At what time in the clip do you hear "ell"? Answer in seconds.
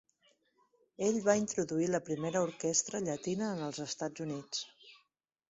1.07-1.19